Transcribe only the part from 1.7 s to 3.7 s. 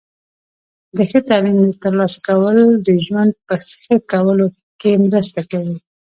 ترلاسه کول د ژوند په